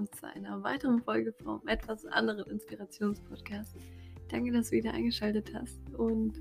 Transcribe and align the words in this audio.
willkommen 0.00 0.08
zu 0.12 0.26
einer 0.34 0.62
weiteren 0.62 1.02
Folge 1.02 1.32
vom 1.44 1.60
etwas 1.66 2.06
anderen 2.06 2.50
Inspirationspodcast. 2.50 3.76
Danke, 4.30 4.52
dass 4.52 4.70
du 4.70 4.76
wieder 4.76 4.94
eingeschaltet 4.94 5.52
hast 5.54 5.78
und 5.94 6.40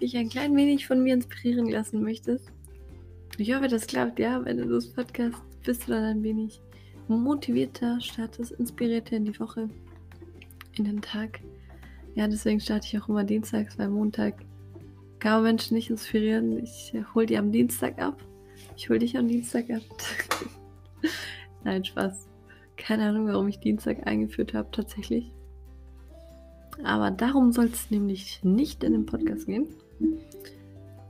dich 0.00 0.16
ein 0.16 0.28
klein 0.28 0.56
wenig 0.56 0.86
von 0.86 1.02
mir 1.02 1.14
inspirieren 1.14 1.68
lassen 1.68 2.02
möchtest. 2.02 2.50
Ich 3.36 3.54
hoffe, 3.54 3.68
das 3.68 3.86
klappt, 3.86 4.18
ja. 4.18 4.44
Wenn 4.44 4.56
du 4.56 4.64
das 4.68 4.92
Podcast 4.92 5.36
bist 5.64 5.86
du 5.86 5.92
dann 5.92 6.02
ein 6.02 6.22
wenig 6.24 6.60
motivierter, 7.06 8.00
startest 8.00 8.52
inspirierter 8.52 9.16
in 9.16 9.26
die 9.26 9.38
Woche, 9.38 9.68
in 10.76 10.84
den 10.84 11.00
Tag. 11.00 11.40
Ja, 12.16 12.26
deswegen 12.26 12.60
starte 12.60 12.88
ich 12.88 13.00
auch 13.00 13.08
immer 13.08 13.22
dienstags, 13.22 13.78
weil 13.78 13.90
Montag 13.90 14.44
kann 15.20 15.44
Menschen 15.44 15.74
nicht 15.74 15.90
inspirieren. 15.90 16.64
Ich 16.64 16.94
hole 17.14 17.26
die 17.26 17.38
am 17.38 17.52
Dienstag 17.52 18.00
ab. 18.00 18.20
Ich 18.76 18.88
hole 18.88 18.98
dich 18.98 19.16
am 19.16 19.28
Dienstag 19.28 19.70
ab. 19.70 19.82
Nein, 21.64 21.84
Spaß. 21.84 22.27
Keine 22.78 23.08
Ahnung, 23.08 23.26
warum 23.26 23.48
ich 23.48 23.58
Dienstag 23.58 24.06
eingeführt 24.06 24.54
habe, 24.54 24.70
tatsächlich. 24.70 25.30
Aber 26.84 27.10
darum 27.10 27.52
soll 27.52 27.66
es 27.66 27.90
nämlich 27.90 28.42
nicht 28.44 28.84
in 28.84 28.92
dem 28.92 29.04
Podcast 29.04 29.46
gehen. 29.46 29.66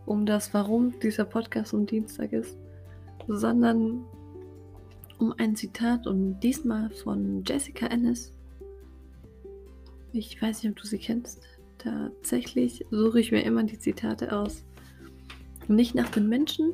Um 0.07 0.25
das, 0.25 0.55
warum 0.55 0.99
dieser 1.01 1.27
Podcast 1.27 1.75
um 1.75 1.85
Dienstag 1.85 2.33
ist, 2.33 2.57
sondern 3.27 4.05
um 5.19 5.35
ein 5.37 5.55
Zitat 5.55 6.07
und 6.07 6.41
diesmal 6.41 6.89
von 6.91 7.45
Jessica 7.47 7.87
Ennis. 7.87 8.33
Ich 10.13 10.41
weiß 10.41 10.63
nicht, 10.63 10.73
ob 10.73 10.79
du 10.81 10.87
sie 10.87 10.99
kennst. 10.99 11.43
Tatsächlich 11.77 12.87
suche 12.91 13.21
ich 13.21 13.31
mir 13.31 13.43
immer 13.43 13.63
die 13.63 13.79
Zitate 13.79 14.33
aus. 14.35 14.65
Nicht 15.69 15.95
nach 15.95 16.09
den 16.09 16.29
Menschen, 16.29 16.73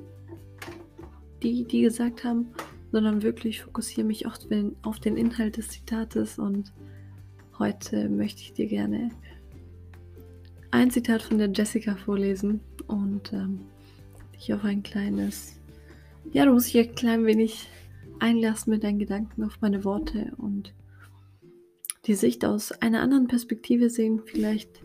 die 1.43 1.65
die 1.65 1.83
gesagt 1.83 2.23
haben, 2.23 2.55
sondern 2.95 3.23
wirklich 3.23 3.61
fokussiere 3.61 4.07
mich 4.07 4.25
den, 4.49 4.77
auf 4.83 5.01
den 5.01 5.17
Inhalt 5.17 5.57
des 5.57 5.67
Zitates 5.69 6.39
und 6.39 6.73
heute 7.59 8.09
möchte 8.09 8.43
ich 8.43 8.53
dir 8.53 8.69
gerne 8.69 9.11
ein 10.71 10.93
Zitat 10.93 11.23
von 11.23 11.39
der 11.39 11.51
Jessica 11.51 11.97
vorlesen 11.97 12.61
und 12.87 13.33
ähm, 13.33 13.63
dich 14.37 14.55
auf 14.55 14.63
ein 14.63 14.85
kleines, 14.85 15.59
ja, 16.33 16.45
du 16.45 16.53
musst 16.53 16.73
dich 16.73 16.89
ein 16.89 16.95
klein 16.95 17.27
wenig 17.27 17.69
einlassen 18.21 18.73
mit 18.73 18.85
deinen 18.85 19.01
Gedanken 19.01 19.43
auf 19.43 19.61
meine 19.61 19.83
Worte 19.83 20.33
und 20.37 20.73
die 22.07 22.15
Sicht 22.15 22.45
aus 22.45 22.71
einer 22.71 23.01
anderen 23.01 23.27
Perspektive 23.27 23.91
sehen. 23.91 24.23
Vielleicht 24.25 24.85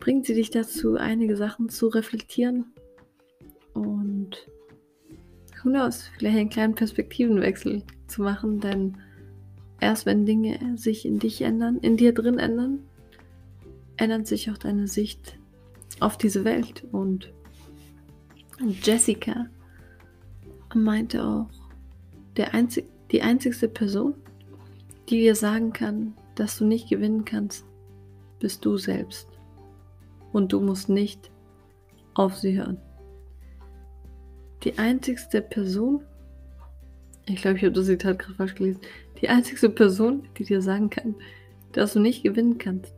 bringt 0.00 0.26
sie 0.26 0.34
dich 0.34 0.50
dazu, 0.50 0.96
einige 0.96 1.36
Sachen 1.36 1.68
zu 1.68 1.86
reflektieren 1.86 2.72
who 5.62 5.70
knows, 5.70 6.10
vielleicht 6.18 6.38
einen 6.38 6.50
kleinen 6.50 6.74
Perspektivenwechsel 6.74 7.82
zu 8.06 8.22
machen, 8.22 8.60
denn 8.60 8.96
erst 9.80 10.06
wenn 10.06 10.26
Dinge 10.26 10.76
sich 10.76 11.04
in 11.06 11.18
dich 11.18 11.42
ändern, 11.42 11.78
in 11.78 11.96
dir 11.96 12.12
drin 12.12 12.38
ändern, 12.38 12.80
ändert 13.96 14.26
sich 14.26 14.50
auch 14.50 14.58
deine 14.58 14.88
Sicht 14.88 15.38
auf 16.00 16.16
diese 16.16 16.44
Welt. 16.44 16.84
Und 16.92 17.32
Jessica 18.82 19.46
meinte 20.74 21.24
auch, 21.24 21.50
der 22.36 22.54
einzig, 22.54 22.86
die 23.10 23.22
einzigste 23.22 23.68
Person, 23.68 24.14
die 25.08 25.18
dir 25.18 25.34
sagen 25.34 25.72
kann, 25.72 26.14
dass 26.34 26.58
du 26.58 26.64
nicht 26.64 26.88
gewinnen 26.88 27.24
kannst, 27.24 27.64
bist 28.40 28.64
du 28.64 28.78
selbst. 28.78 29.28
Und 30.32 30.52
du 30.52 30.60
musst 30.60 30.88
nicht 30.88 31.30
auf 32.14 32.36
sie 32.36 32.56
hören 32.56 32.78
die 34.64 34.78
einzigste 34.78 35.42
Person, 35.42 36.02
ich 37.26 37.42
glaube, 37.42 37.56
ich 37.56 37.64
habe 37.64 37.72
das 37.72 37.86
Zitat 37.86 38.18
gerade 38.18 38.34
falsch 38.34 38.54
gelesen, 38.54 38.80
die 39.20 39.28
einzigste 39.28 39.70
Person, 39.70 40.28
die 40.38 40.44
dir 40.44 40.62
sagen 40.62 40.90
kann, 40.90 41.14
dass 41.72 41.92
du 41.92 42.00
nicht 42.00 42.22
gewinnen 42.22 42.58
kannst, 42.58 42.94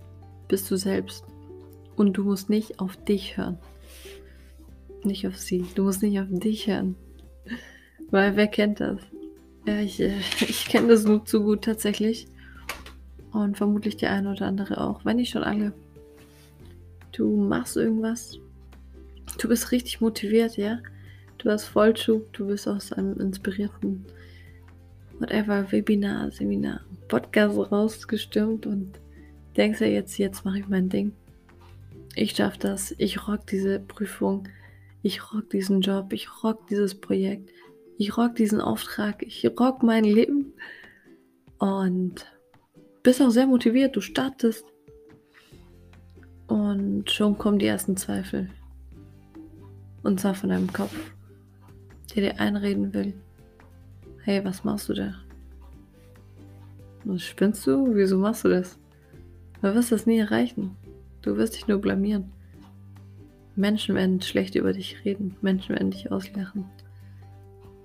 bist 0.49 0.71
du 0.71 0.77
selbst. 0.77 1.25
Und 1.97 2.15
du 2.15 2.25
musst 2.25 2.51
nicht 2.51 2.81
auf 2.81 2.97
dich 2.97 3.37
hören. 3.37 3.59
Nicht 5.05 5.27
auf 5.27 5.39
sie. 5.39 5.65
Du 5.75 5.85
musst 5.85 6.03
nicht 6.03 6.19
auf 6.19 6.27
dich 6.29 6.67
hören. 6.67 6.97
Weil 8.11 8.37
wer 8.37 8.49
kennt 8.49 8.81
das? 8.81 9.01
Ja, 9.67 9.79
ich, 9.79 10.01
äh, 10.01 10.15
ich 10.41 10.67
kenne 10.67 10.89
das 10.89 11.05
nur 11.05 11.25
zu 11.25 11.43
gut 11.45 11.63
tatsächlich. 11.63 12.27
Und 13.33 13.57
vermutlich 13.57 13.97
der 13.97 14.11
eine 14.13 14.31
oder 14.31 14.47
andere 14.47 14.81
auch. 14.81 15.05
Wenn 15.05 15.17
nicht 15.17 15.31
schon 15.31 15.45
alle. 15.45 15.73
Du 17.13 17.37
machst 17.37 17.77
irgendwas. 17.77 18.39
Du 19.39 19.49
bist 19.49 19.71
richtig 19.73 20.01
motiviert, 20.01 20.57
ja. 20.57 20.79
Du 21.45 21.51
hast 21.51 21.67
Vollschub, 21.67 22.33
du 22.33 22.47
bist 22.47 22.67
aus 22.67 22.91
einem 22.95 23.21
inspirierten 23.21 24.07
whatever 25.21 25.71
Webinar, 25.71 26.31
Seminar, 26.31 26.81
Podcast 27.07 27.59
rausgestürmt 27.71 28.65
und 28.65 28.99
denkst 29.55 29.83
ja 29.83 29.87
jetzt, 29.87 30.17
jetzt 30.17 30.47
mache 30.47 30.61
ich 30.61 30.69
mein 30.69 30.89
Ding. 30.89 31.13
Ich 32.15 32.31
schaffe 32.35 32.59
das, 32.61 32.95
ich 32.97 33.29
rock 33.29 33.47
diese 33.47 33.79
Prüfung, 33.79 34.49
ich 35.03 35.35
rock 35.35 35.51
diesen 35.51 35.83
Job, 35.83 36.15
ich 36.15 36.31
rock 36.43 36.67
dieses 36.69 36.99
Projekt, 36.99 37.51
ich 37.99 38.17
rock 38.17 38.37
diesen 38.37 38.63
Auftrag, 38.63 39.23
ich 39.23 39.47
rock 39.61 39.83
mein 39.83 40.05
Leben. 40.05 40.55
Und 41.59 42.25
bist 43.03 43.21
auch 43.21 43.29
sehr 43.29 43.47
motiviert, 43.47 43.95
du 43.95 44.01
startest. 44.01 44.65
Und 46.47 47.11
schon 47.11 47.37
kommen 47.37 47.59
die 47.59 47.67
ersten 47.67 47.99
Zweifel. 47.99 48.49
Und 50.03 50.21
zwar 50.21 50.35
von 50.35 50.49
deinem 50.49 50.73
Kopf 50.73 50.97
der 52.15 52.23
dir 52.23 52.41
einreden 52.41 52.95
will, 52.95 53.15
hey, 54.23 54.45
was 54.45 54.65
machst 54.65 54.89
du 54.89 54.95
da? 54.95 55.15
Was 57.05 57.23
spinnst 57.23 57.67
du? 57.67 57.95
Wieso 57.95 58.19
machst 58.19 58.45
du 58.45 58.49
das? 58.49 58.79
Du 59.61 59.75
wirst 59.75 59.93
das 59.93 60.07
nie 60.07 60.19
erreichen. 60.19 60.77
Du 61.23 61.37
wirst 61.37 61.57
dich 61.57 61.67
nur 61.67 61.79
blamieren. 61.79 62.33
Menschen 63.57 63.95
werden 63.95 64.21
schlecht 64.21 64.55
über 64.55 64.73
dich 64.73 65.05
reden. 65.05 65.37
Menschen 65.43 65.75
werden 65.75 65.91
dich 65.91 66.11
auslachen. 66.11 66.65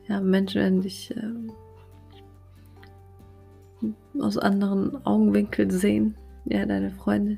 Ja, 0.07 0.21
Menschen 0.21 0.61
werden 0.61 0.81
dich 0.81 1.13
äh, 1.15 1.33
aus 4.19 4.37
anderen 4.37 5.05
Augenwinkeln 5.05 5.69
sehen. 5.69 6.15
Ja, 6.45 6.65
deine 6.65 6.91
Freunde. 6.91 7.37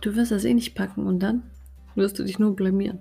Du 0.00 0.14
wirst 0.14 0.30
das 0.30 0.44
eh 0.44 0.54
nicht 0.54 0.74
packen 0.74 1.06
und 1.06 1.20
dann 1.20 1.42
wirst 1.94 2.18
du 2.18 2.24
dich 2.24 2.38
nur 2.38 2.54
blamieren 2.54 3.00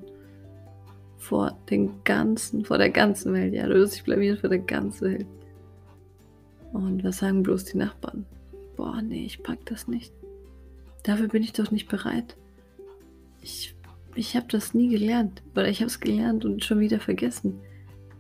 vor 1.20 1.56
den 1.70 2.04
ganzen, 2.06 2.66
vor 2.66 2.78
der 2.78 2.90
ganzen 2.90 3.34
Welt. 3.34 3.54
Ja, 3.54 3.68
du 3.68 3.76
wirst 3.76 3.96
dich 3.96 4.04
blamieren 4.04 4.38
vor 4.38 4.50
der 4.50 4.60
ganzen 4.60 5.12
Welt. 5.12 5.28
Und 6.72 7.04
was 7.04 7.18
sagen 7.18 7.44
bloß 7.44 7.66
die 7.66 7.78
Nachbarn? 7.78 8.26
Boah, 8.76 9.02
nee, 9.02 9.26
ich 9.26 9.44
pack 9.44 9.60
das 9.66 9.88
nicht. 9.88 10.14
Dafür 11.04 11.28
bin 11.28 11.44
ich 11.44 11.54
doch 11.54 11.72
nicht 11.72 11.90
bereit. 11.90 12.38
Ich, 13.42 13.76
ich 14.16 14.36
habe 14.36 14.48
das 14.50 14.74
nie 14.74 14.90
gelernt. 14.90 15.44
Oder 15.54 15.68
ich 15.68 15.82
habe 15.82 15.88
es 15.88 16.00
gelernt 16.00 16.46
und 16.46 16.64
schon 16.64 16.80
wieder 16.80 17.00
vergessen. 17.00 17.60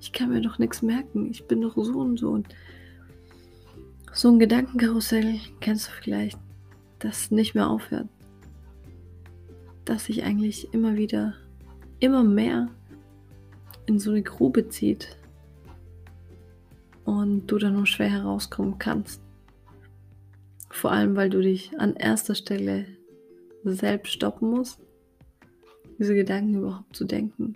Ich 0.02 0.12
kann 0.12 0.30
mir 0.30 0.42
doch 0.42 0.60
nichts 0.60 0.82
merken. 0.82 1.30
Ich 1.32 1.46
bin 1.46 1.62
doch 1.62 1.76
so 1.76 2.00
und 2.00 2.20
so. 2.20 2.30
Und 2.30 2.48
so 4.12 4.30
ein 4.30 4.40
Gedankenkarussell 4.40 5.40
kennst 5.62 5.88
du 5.88 5.92
vielleicht, 5.92 6.38
das 7.00 7.32
nicht 7.32 7.56
mehr 7.56 7.70
aufhört. 7.70 8.08
Das 9.86 10.06
sich 10.06 10.24
eigentlich 10.24 10.74
immer 10.74 10.96
wieder, 10.98 11.36
immer 12.00 12.24
mehr 12.24 12.70
in 13.90 13.98
so 13.98 14.12
eine 14.12 14.22
Grube 14.22 14.70
zieht 14.70 15.18
und 17.06 17.48
du 17.48 17.58
da 17.58 17.72
nur 17.72 17.88
schwer 17.88 18.12
herauskommen 18.12 18.78
kannst. 18.78 19.20
Vor 20.70 20.92
allem, 20.92 21.16
weil 21.16 21.32
du 21.32 21.42
dich 21.42 21.72
an 21.80 21.96
erster 21.96 22.36
Stelle 22.36 22.86
selbst 23.64 24.14
stoppen 24.14 24.52
musst, 24.52 24.80
diese 25.98 26.14
Gedanken 26.14 26.60
überhaupt 26.60 26.96
zu 26.96 27.04
denken, 27.04 27.56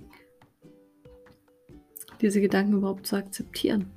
diese 2.20 2.42
Gedanken 2.42 2.74
überhaupt 2.74 3.06
zu 3.06 3.16
akzeptieren. 3.16 3.92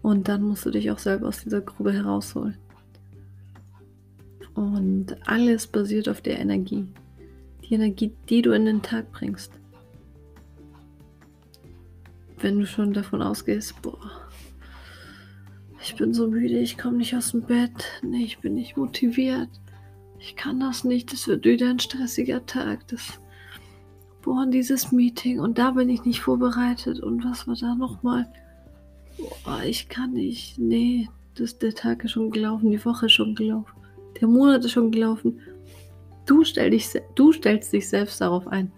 Und 0.00 0.28
dann 0.28 0.44
musst 0.44 0.64
du 0.64 0.70
dich 0.70 0.90
auch 0.90 0.98
selber 0.98 1.28
aus 1.28 1.42
dieser 1.42 1.60
Grube 1.60 1.92
herausholen. 1.92 2.56
Und 4.54 5.16
alles 5.28 5.66
basiert 5.66 6.08
auf 6.08 6.22
der 6.22 6.38
Energie. 6.38 6.86
Die 7.64 7.74
Energie, 7.74 8.14
die 8.30 8.40
du 8.40 8.52
in 8.52 8.64
den 8.64 8.80
Tag 8.80 9.12
bringst 9.12 9.52
wenn 12.46 12.60
du 12.60 12.66
schon 12.66 12.92
davon 12.92 13.22
ausgehst, 13.22 13.82
boah, 13.82 13.98
ich 15.82 15.96
bin 15.96 16.14
so 16.14 16.28
müde, 16.28 16.60
ich 16.60 16.78
komme 16.78 16.98
nicht 16.98 17.16
aus 17.16 17.32
dem 17.32 17.42
Bett, 17.42 17.72
nee, 18.02 18.22
ich 18.22 18.38
bin 18.38 18.54
nicht 18.54 18.76
motiviert, 18.76 19.48
ich 20.20 20.36
kann 20.36 20.60
das 20.60 20.84
nicht, 20.84 21.12
das 21.12 21.26
wird 21.26 21.44
wieder 21.44 21.68
ein 21.68 21.80
stressiger 21.80 22.46
Tag, 22.46 22.86
das, 22.86 23.20
boah, 24.22 24.46
dieses 24.46 24.92
Meeting. 24.92 25.40
Und 25.40 25.58
da 25.58 25.72
bin 25.72 25.88
ich 25.88 26.04
nicht 26.04 26.20
vorbereitet. 26.20 27.00
Und 27.00 27.24
was 27.24 27.48
war 27.48 27.56
da 27.56 27.74
nochmal, 27.74 28.28
boah, 29.44 29.64
ich 29.64 29.88
kann 29.88 30.12
nicht, 30.12 30.56
nee, 30.56 31.08
das, 31.34 31.58
der 31.58 31.74
Tag 31.74 32.04
ist 32.04 32.12
schon 32.12 32.30
gelaufen, 32.30 32.70
die 32.70 32.84
Woche 32.84 33.06
ist 33.06 33.12
schon 33.12 33.34
gelaufen, 33.34 33.74
der 34.20 34.28
Monat 34.28 34.64
ist 34.64 34.70
schon 34.70 34.92
gelaufen, 34.92 35.40
du, 36.26 36.44
stell 36.44 36.70
dich, 36.70 36.90
du 37.16 37.32
stellst 37.32 37.72
dich 37.72 37.88
selbst 37.88 38.20
darauf 38.20 38.46
ein. 38.46 38.70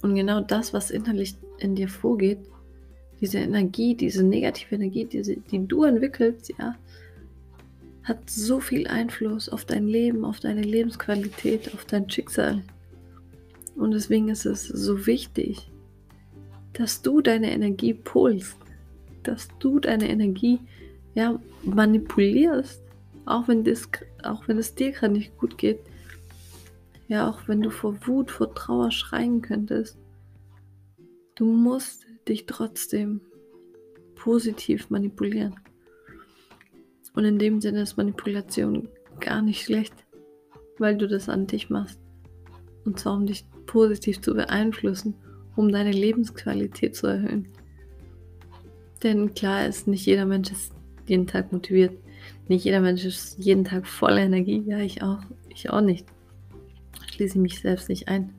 Und 0.00 0.14
genau 0.14 0.40
das, 0.40 0.72
was 0.72 0.90
innerlich 0.90 1.36
in 1.58 1.74
dir 1.74 1.88
vorgeht, 1.88 2.38
diese 3.20 3.38
Energie, 3.38 3.94
diese 3.94 4.22
negative 4.22 4.74
Energie, 4.74 5.04
diese, 5.04 5.36
die 5.36 5.66
du 5.66 5.84
entwickelst, 5.84 6.52
ja, 6.58 6.76
hat 8.02 8.28
so 8.28 8.60
viel 8.60 8.86
Einfluss 8.86 9.48
auf 9.48 9.64
dein 9.64 9.86
Leben, 9.86 10.24
auf 10.24 10.40
deine 10.40 10.62
Lebensqualität, 10.62 11.72
auf 11.72 11.84
dein 11.86 12.10
Schicksal. 12.10 12.62
Und 13.76 13.92
deswegen 13.92 14.28
ist 14.28 14.44
es 14.44 14.68
so 14.68 15.06
wichtig, 15.06 15.70
dass 16.74 17.02
du 17.02 17.22
deine 17.22 17.50
Energie 17.50 17.94
pulst, 17.94 18.56
dass 19.22 19.48
du 19.58 19.80
deine 19.80 20.08
Energie 20.08 20.60
ja, 21.14 21.40
manipulierst, 21.62 22.82
auch 23.24 23.48
wenn, 23.48 23.64
das, 23.64 23.88
auch 24.22 24.46
wenn 24.48 24.58
es 24.58 24.74
dir 24.74 24.92
gerade 24.92 25.14
nicht 25.14 25.36
gut 25.38 25.56
geht. 25.56 25.80
Ja, 27.08 27.28
auch 27.28 27.48
wenn 27.48 27.62
du 27.62 27.70
vor 27.70 27.96
Wut, 28.06 28.30
vor 28.30 28.54
Trauer 28.54 28.90
schreien 28.90 29.40
könntest. 29.40 29.96
Du 31.34 31.46
musst 31.46 32.06
dich 32.28 32.46
trotzdem 32.46 33.20
positiv 34.14 34.90
manipulieren. 34.90 35.56
Und 37.14 37.24
in 37.24 37.38
dem 37.38 37.60
Sinne 37.60 37.82
ist 37.82 37.96
Manipulation 37.96 38.88
gar 39.20 39.42
nicht 39.42 39.64
schlecht, 39.64 39.94
weil 40.78 40.96
du 40.96 41.06
das 41.06 41.28
an 41.28 41.46
dich 41.46 41.70
machst. 41.70 42.00
Und 42.84 42.98
zwar 42.98 43.14
um 43.14 43.26
dich 43.26 43.44
positiv 43.66 44.20
zu 44.20 44.34
beeinflussen, 44.34 45.14
um 45.56 45.70
deine 45.70 45.92
Lebensqualität 45.92 46.96
zu 46.96 47.06
erhöhen. 47.06 47.48
Denn 49.02 49.34
klar 49.34 49.66
ist, 49.66 49.86
nicht 49.86 50.06
jeder 50.06 50.26
Mensch 50.26 50.50
ist 50.50 50.72
jeden 51.06 51.26
Tag 51.26 51.52
motiviert. 51.52 51.96
Nicht 52.48 52.64
jeder 52.64 52.80
Mensch 52.80 53.04
ist 53.04 53.38
jeden 53.38 53.64
Tag 53.64 53.86
voller 53.86 54.22
Energie. 54.22 54.62
Ja, 54.66 54.78
ich 54.78 55.02
auch. 55.02 55.20
Ich 55.48 55.70
auch 55.70 55.80
nicht. 55.80 56.06
Schließe 57.12 57.38
mich 57.38 57.60
selbst 57.60 57.88
nicht 57.88 58.08
ein. 58.08 58.34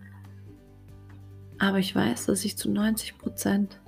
Aber 1.60 1.80
ich 1.80 1.96
weiß, 1.96 2.25
dass 2.25 2.46
ich 2.46 2.57
zu 2.57 2.69
90 2.69 3.18
Prozent 3.18 3.80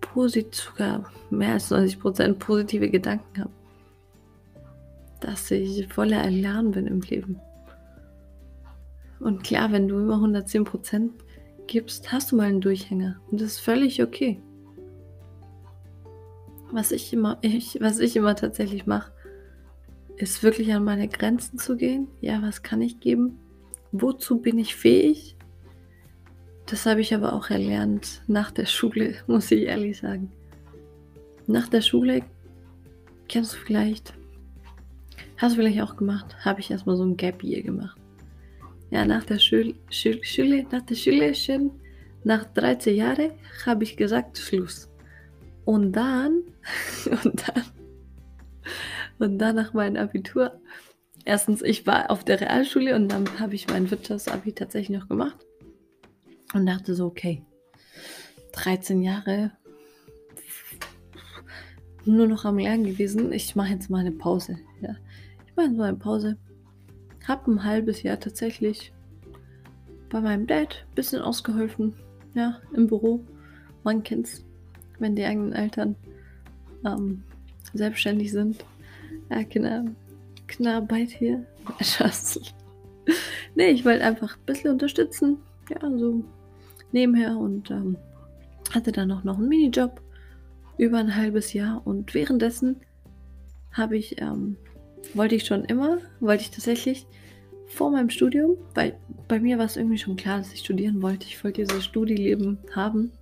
positiv, 0.00 0.54
sogar 0.54 1.10
mehr 1.30 1.52
als 1.52 1.70
90 1.70 2.00
Prozent 2.00 2.38
positive 2.38 2.88
Gedanken 2.88 3.40
habe. 3.40 3.50
Dass 5.20 5.50
ich 5.50 5.86
voller 5.92 6.18
Erlernen 6.18 6.70
bin 6.70 6.86
im 6.86 7.00
Leben. 7.00 7.40
Und 9.20 9.42
klar, 9.42 9.72
wenn 9.72 9.88
du 9.88 9.98
immer 9.98 10.14
110 10.14 10.64
Prozent 10.64 11.12
gibst, 11.66 12.12
hast 12.12 12.32
du 12.32 12.36
mal 12.36 12.48
einen 12.48 12.60
Durchhänger. 12.60 13.20
Und 13.30 13.40
das 13.40 13.54
ist 13.54 13.60
völlig 13.60 14.02
okay. 14.02 14.40
Was 16.70 16.92
ich 16.92 17.12
immer, 17.12 17.38
ich, 17.42 17.78
was 17.80 17.98
ich 17.98 18.16
immer 18.16 18.36
tatsächlich 18.36 18.86
mache, 18.86 19.12
ist 20.16 20.42
wirklich 20.42 20.72
an 20.74 20.84
meine 20.84 21.08
Grenzen 21.08 21.58
zu 21.58 21.76
gehen. 21.76 22.08
Ja, 22.20 22.42
was 22.42 22.62
kann 22.62 22.82
ich 22.82 23.00
geben? 23.00 23.38
Wozu 23.92 24.38
bin 24.38 24.58
ich 24.58 24.76
fähig? 24.76 25.37
Das 26.70 26.84
habe 26.84 27.00
ich 27.00 27.14
aber 27.14 27.32
auch 27.32 27.48
erlernt 27.48 28.20
nach 28.26 28.50
der 28.50 28.66
Schule, 28.66 29.14
muss 29.26 29.50
ich 29.50 29.62
ehrlich 29.62 29.98
sagen. 29.98 30.30
Nach 31.46 31.66
der 31.66 31.80
Schule 31.80 32.22
kennst 33.26 33.54
du 33.54 33.56
vielleicht, 33.58 34.12
hast 35.38 35.56
du 35.56 35.62
vielleicht 35.62 35.80
auch 35.80 35.96
gemacht, 35.96 36.44
habe 36.44 36.60
ich 36.60 36.70
erstmal 36.70 36.96
so 36.96 37.04
ein 37.04 37.16
Gap 37.16 37.42
Year 37.42 37.62
gemacht. 37.62 37.98
Ja, 38.90 39.06
nach 39.06 39.24
der 39.24 39.38
Schule, 39.38 39.74
Schule, 39.90 40.66
nach 40.70 40.82
der 40.82 40.94
Schule 40.94 41.34
schon, 41.34 41.70
nach 42.24 42.44
13 42.44 42.96
Jahren 42.96 43.30
habe 43.64 43.84
ich 43.84 43.96
gesagt, 43.96 44.36
Schluss. 44.36 44.90
Und 45.64 45.92
dann, 45.92 46.42
und 47.24 47.48
dann, 47.48 47.64
und 49.18 49.38
dann 49.38 49.56
nach 49.56 49.72
meinem 49.72 49.96
Abitur, 49.96 50.60
erstens, 51.24 51.62
ich 51.62 51.86
war 51.86 52.10
auf 52.10 52.24
der 52.24 52.42
Realschule 52.42 52.94
und 52.94 53.08
dann 53.08 53.40
habe 53.40 53.54
ich 53.54 53.68
mein 53.68 53.90
Wirtschaftsabi 53.90 54.52
tatsächlich 54.52 54.98
noch 54.98 55.08
gemacht 55.08 55.47
und 56.54 56.66
dachte 56.66 56.94
so, 56.94 57.06
okay, 57.06 57.42
13 58.52 59.02
Jahre 59.02 59.52
nur 62.04 62.26
noch 62.26 62.44
am 62.44 62.58
Lernen 62.58 62.84
gewesen. 62.84 63.32
Ich 63.32 63.54
mache 63.54 63.72
jetzt 63.72 63.90
mal 63.90 63.98
eine 63.98 64.12
Pause. 64.12 64.58
Ja. 64.80 64.96
Ich 65.46 65.54
mache 65.56 65.66
jetzt 65.66 65.76
mal 65.76 65.88
eine 65.88 65.98
Pause. 65.98 66.38
Hab 67.26 67.46
ein 67.46 67.64
halbes 67.64 68.02
Jahr 68.02 68.18
tatsächlich 68.18 68.92
bei 70.08 70.20
meinem 70.20 70.46
Dad 70.46 70.86
ein 70.88 70.94
bisschen 70.94 71.20
ausgeholfen. 71.20 71.94
Ja, 72.34 72.60
im 72.72 72.86
Büro. 72.86 73.24
Man 73.84 74.02
kennt's 74.02 74.44
wenn 74.98 75.16
die 75.16 75.24
eigenen 75.24 75.52
Eltern 75.52 75.96
ähm, 76.84 77.22
selbstständig 77.72 78.32
sind. 78.32 78.64
Ja, 79.30 79.44
Kinder, 79.44 79.84
Kinderarbeit 80.46 81.10
hier. 81.10 81.44
Nee, 83.54 83.70
ich 83.70 83.86
wollte 83.86 84.04
einfach 84.04 84.36
ein 84.36 84.44
bisschen 84.44 84.72
unterstützen. 84.72 85.38
Ja, 85.70 85.80
so 85.80 86.22
nebenher 86.92 87.36
und 87.36 87.70
ähm, 87.70 87.96
hatte 88.72 88.92
dann 88.92 89.10
auch 89.12 89.24
noch 89.24 89.38
einen 89.38 89.48
Minijob 89.48 90.00
über 90.76 90.98
ein 90.98 91.16
halbes 91.16 91.52
Jahr 91.52 91.82
und 91.84 92.14
währenddessen 92.14 92.76
habe 93.72 93.96
ich, 93.96 94.20
ähm, 94.20 94.56
wollte 95.14 95.34
ich 95.34 95.46
schon 95.46 95.64
immer, 95.64 95.98
wollte 96.20 96.42
ich 96.42 96.50
tatsächlich 96.50 97.06
vor 97.66 97.90
meinem 97.90 98.10
Studium, 98.10 98.56
weil 98.74 98.96
bei 99.28 99.38
mir 99.38 99.58
war 99.58 99.66
es 99.66 99.76
irgendwie 99.76 99.98
schon 99.98 100.16
klar, 100.16 100.38
dass 100.38 100.52
ich 100.52 100.60
studieren 100.60 101.02
wollte. 101.02 101.26
Ich 101.26 101.42
wollte 101.44 101.64
dieses 101.64 101.84
Studieleben 101.84 102.58
haben 102.74 103.12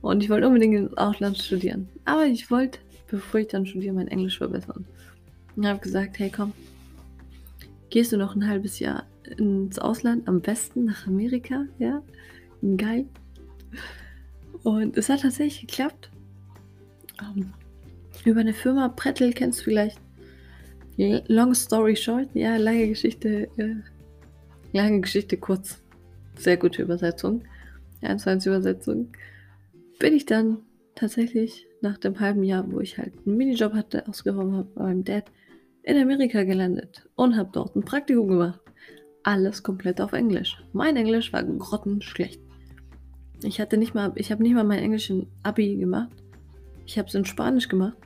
und 0.00 0.22
ich 0.22 0.30
wollte 0.30 0.46
unbedingt 0.46 0.74
ins 0.74 0.96
Ausland 0.96 1.38
studieren. 1.38 1.88
Aber 2.04 2.24
ich 2.24 2.50
wollte, 2.50 2.78
bevor 3.08 3.40
ich 3.40 3.48
dann 3.48 3.66
studiere, 3.66 3.94
mein 3.94 4.08
Englisch 4.08 4.38
verbessern. 4.38 4.86
Und 5.54 5.66
habe 5.66 5.80
gesagt, 5.80 6.18
hey 6.18 6.32
komm, 6.34 6.52
gehst 7.90 8.12
du 8.12 8.16
noch 8.16 8.34
ein 8.34 8.48
halbes 8.48 8.78
Jahr 8.78 9.04
ins 9.36 9.78
Ausland, 9.78 10.26
am 10.26 10.40
besten 10.40 10.86
nach 10.86 11.06
Amerika, 11.06 11.66
ja? 11.78 12.02
Geil. 12.76 13.06
Und 14.62 14.96
es 14.96 15.08
hat 15.08 15.22
tatsächlich 15.22 15.66
geklappt. 15.66 16.10
Um, 17.20 17.42
ähm, 17.42 17.52
über 18.24 18.40
eine 18.40 18.54
Firma 18.54 18.88
Prettel 18.88 19.32
kennst 19.32 19.60
du 19.60 19.64
vielleicht. 19.64 20.00
Long 20.96 21.54
story 21.54 21.96
short, 21.96 22.28
ja, 22.34 22.56
lange 22.56 22.88
Geschichte, 22.88 23.48
äh, 23.56 23.74
lange 24.72 25.00
Geschichte 25.00 25.36
kurz. 25.36 25.82
Sehr 26.36 26.56
gute 26.56 26.82
Übersetzung. 26.82 27.42
1 28.02 28.46
Übersetzung 28.46 29.12
bin 29.98 30.14
ich 30.14 30.26
dann 30.26 30.58
tatsächlich 30.94 31.66
nach 31.80 31.98
dem 31.98 32.20
halben 32.20 32.42
Jahr, 32.42 32.70
wo 32.70 32.80
ich 32.80 32.98
halt 32.98 33.12
einen 33.26 33.36
Minijob 33.36 33.74
hatte, 33.74 34.06
ausgeräumt 34.08 34.54
habe 34.54 34.68
bei 34.74 34.82
meinem 34.82 35.04
Dad, 35.04 35.24
in 35.82 35.96
Amerika 35.96 36.44
gelandet 36.44 37.08
und 37.16 37.36
habe 37.36 37.50
dort 37.52 37.74
ein 37.74 37.84
Praktikum 37.84 38.28
gemacht. 38.28 38.60
Alles 39.24 39.62
komplett 39.62 40.00
auf 40.00 40.12
Englisch. 40.12 40.62
Mein 40.72 40.96
Englisch 40.96 41.32
war 41.32 41.42
grottenschlecht. 41.42 42.40
Ich 43.44 43.60
hatte 43.60 43.76
nicht 43.76 43.94
mal, 43.94 44.12
ich 44.14 44.30
habe 44.30 44.42
nicht 44.42 44.54
mal 44.54 44.64
mein 44.64 44.78
Englisch 44.78 45.10
in 45.10 45.26
Abi 45.42 45.76
gemacht. 45.76 46.10
Ich 46.86 46.98
habe 46.98 47.08
es 47.08 47.14
in 47.14 47.24
Spanisch 47.24 47.68
gemacht, 47.68 47.96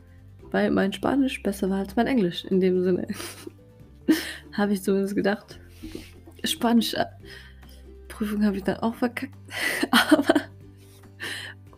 weil 0.50 0.70
mein 0.70 0.92
Spanisch 0.92 1.42
besser 1.42 1.70
war 1.70 1.78
als 1.78 1.96
mein 1.96 2.06
Englisch. 2.06 2.44
In 2.44 2.60
dem 2.60 2.82
Sinne 2.82 3.06
habe 4.52 4.72
ich 4.72 4.82
zumindest 4.82 5.14
gedacht. 5.14 5.58
Spanisch 6.44 6.94
äh, 6.94 7.06
Prüfung 8.08 8.44
habe 8.44 8.56
ich 8.56 8.64
dann 8.64 8.78
auch 8.78 8.94
verkackt. 8.94 9.34
Aber 9.90 10.34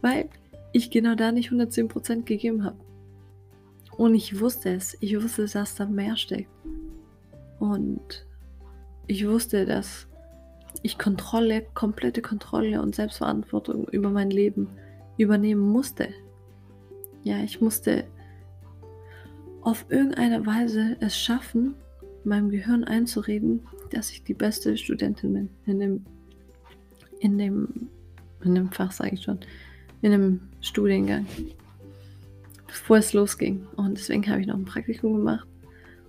weil 0.00 0.28
ich 0.72 0.90
genau 0.90 1.14
da 1.14 1.32
nicht 1.32 1.50
110% 1.50 2.22
gegeben 2.22 2.64
habe. 2.64 2.78
Und 3.96 4.14
ich 4.14 4.38
wusste 4.40 4.74
es. 4.74 4.96
Ich 5.00 5.20
wusste, 5.20 5.46
dass 5.46 5.74
da 5.74 5.86
mehr 5.86 6.16
steckt. 6.16 6.50
Und 7.58 8.26
ich 9.06 9.26
wusste, 9.26 9.66
dass 9.66 10.07
ich 10.82 10.98
Kontrolle, 10.98 11.66
komplette 11.74 12.22
Kontrolle 12.22 12.80
und 12.80 12.94
Selbstverantwortung 12.94 13.88
über 13.88 14.10
mein 14.10 14.30
Leben 14.30 14.68
übernehmen 15.16 15.68
musste. 15.68 16.08
Ja, 17.24 17.38
ich 17.42 17.60
musste 17.60 18.04
auf 19.62 19.86
irgendeine 19.88 20.46
Weise 20.46 20.96
es 21.00 21.18
schaffen, 21.18 21.74
meinem 22.24 22.50
Gehirn 22.50 22.84
einzureden, 22.84 23.66
dass 23.90 24.10
ich 24.10 24.24
die 24.24 24.34
beste 24.34 24.76
Studentin 24.76 25.32
bin 25.32 25.50
in 25.66 25.78
dem, 25.80 26.06
in 27.20 27.38
dem, 27.38 27.88
in 28.44 28.54
dem 28.54 28.70
Fach, 28.70 28.92
sage 28.92 29.14
ich 29.14 29.22
schon 29.22 29.40
in 30.00 30.12
einem 30.12 30.40
Studiengang, 30.60 31.26
bevor 32.66 32.98
es 32.98 33.12
losging. 33.12 33.66
Und 33.76 33.98
deswegen 33.98 34.28
habe 34.28 34.40
ich 34.40 34.46
noch 34.46 34.56
ein 34.56 34.64
Praktikum 34.64 35.16
gemacht. 35.16 35.48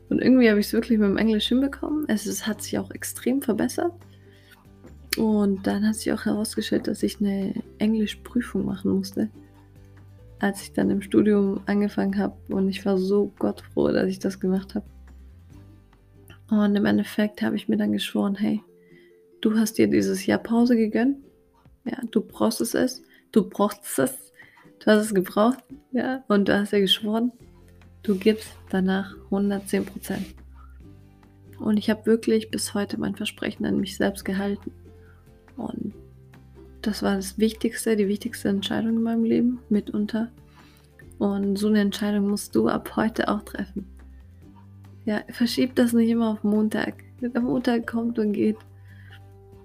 Und 0.10 0.22
irgendwie 0.22 0.50
habe 0.50 0.60
ich 0.60 0.68
es 0.68 0.74
wirklich 0.74 1.00
mit 1.00 1.10
dem 1.10 1.18
Englisch 1.18 1.48
hinbekommen. 1.48 2.06
Es, 2.08 2.26
es 2.26 2.48
hat 2.48 2.62
sich 2.62 2.78
auch 2.78 2.92
extrem 2.92 3.42
verbessert. 3.42 3.94
Und 5.18 5.66
dann 5.66 5.88
hat 5.88 5.96
sich 5.96 6.12
auch 6.13 6.25
herausgestellt, 6.25 6.88
dass 6.88 7.04
ich 7.04 7.20
eine 7.20 7.54
Englischprüfung 7.78 8.66
machen 8.66 8.92
musste. 8.92 9.30
Als 10.39 10.62
ich 10.62 10.74
dann 10.74 10.89
im 10.89 11.01
Studium 11.01 11.62
angefangen 11.66 12.18
habe. 12.18 12.36
Und 12.54 12.70
ich 12.70 12.86
war 12.86 12.98
so 12.98 13.34
gottfroh, 13.39 13.89
dass 13.89 14.08
ich 14.08 14.20
das 14.20 14.39
gemacht 14.39 14.75
habe. 14.75 14.86
Und 16.50 16.75
im 16.75 16.86
Endeffekt 16.86 17.42
habe 17.42 17.56
ich 17.56 17.68
mir 17.68 17.78
dann 17.78 17.92
geschworen, 17.92 18.36
hey, 18.36 18.62
du 19.42 19.58
hast 19.58 19.78
dir 19.78 19.88
dieses 19.88 20.25
Jahr 20.25 20.39
Pause 20.39 20.75
gegönnt. 20.75 21.18
Ja, 21.86 21.98
du 22.10 22.22
brauchst 22.22 22.62
es. 22.62 23.04
Du 23.32 23.48
brauchst 23.48 24.00
es. 24.00 24.30
Du 24.80 24.86
hast 24.86 25.06
es 25.06 25.13
gebraucht, 25.13 25.60
ja, 25.92 26.24
und 26.30 26.48
du 26.48 26.58
hast 26.58 26.72
ja 26.72 26.80
geschworen, 26.80 27.34
du 28.01 28.18
gibst 28.18 28.56
danach 28.70 29.13
110 29.25 29.86
Prozent. 29.86 30.25
Und 31.60 31.78
ich 31.78 31.89
habe 31.89 32.06
wirklich 32.06 32.50
bis 32.50 32.74
heute 32.74 32.98
mein 32.98 33.16
Versprechen 33.16 33.66
an 33.66 33.82
mich 33.82 33.98
selbst 33.98 34.24
gehalten. 34.24 34.72
Und 35.60 35.94
das 36.82 37.04
war 37.04 37.16
das 37.16 37.38
Wichtigste, 37.38 37.96
die 37.96 38.08
wichtigste 38.08 38.50
Entscheidung 38.50 38.96
in 38.96 39.04
meinem 39.04 39.24
Leben, 39.25 39.60
mitunter. 39.70 40.32
Und 41.18 41.58
so 41.58 41.68
eine 41.68 41.82
Entscheidung 41.82 42.30
musst 42.30 42.56
du 42.56 42.70
ab 42.70 42.96
heute 42.96 43.28
auch 43.28 43.44
treffen. 43.44 43.86
Ja, 45.06 45.22
verschieb 45.30 45.75
das 45.75 45.92
nicht 45.92 46.10
immer 46.10 46.30
auf 46.30 46.44
Montag. 46.44 47.04
Der 47.22 47.42
Montag 47.42 47.86
kommt 47.86 48.18
und 48.20 48.32
geht. 48.32 48.58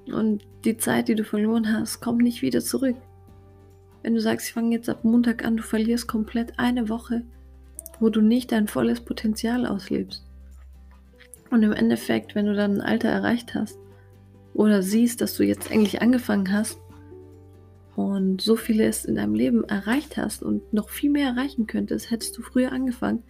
Und 0.06 0.44
die 0.64 0.76
Zeit, 0.76 1.08
die 1.08 1.14
du 1.14 1.24
verloren 1.24 1.72
hast, 1.72 2.00
kommt 2.00 2.22
nicht 2.22 2.42
wieder 2.42 2.60
zurück. 2.60 2.96
Wenn 4.02 4.14
du 4.14 4.20
sagst, 4.20 4.48
ich 4.48 4.52
fange 4.52 4.74
jetzt 4.74 4.88
ab 4.88 5.04
Montag 5.04 5.44
an, 5.44 5.56
du 5.56 5.62
verlierst 5.62 6.08
komplett 6.08 6.58
eine 6.58 6.88
Woche, 6.88 7.22
wo 8.00 8.08
du 8.08 8.20
nicht 8.20 8.52
dein 8.52 8.66
volles 8.66 9.00
Potenzial 9.00 9.64
auslebst. 9.64 10.26
Und 11.50 11.62
im 11.62 11.72
Endeffekt, 11.72 12.34
wenn 12.34 12.46
du 12.46 12.54
dann 12.54 12.80
ein 12.80 12.80
Alter 12.80 13.08
erreicht 13.08 13.54
hast 13.54 13.78
oder 14.54 14.82
siehst, 14.82 15.20
dass 15.20 15.34
du 15.34 15.42
jetzt 15.42 15.70
eigentlich 15.70 16.00
angefangen 16.00 16.52
hast 16.52 16.78
und 17.96 18.40
so 18.40 18.56
vieles 18.56 19.04
in 19.04 19.16
deinem 19.16 19.34
Leben 19.34 19.64
erreicht 19.64 20.16
hast 20.16 20.42
und 20.42 20.72
noch 20.72 20.88
viel 20.88 21.10
mehr 21.10 21.28
erreichen 21.28 21.66
könntest, 21.66 22.10
hättest 22.10 22.38
du 22.38 22.42
früher 22.42 22.72
angefangen, 22.72 23.22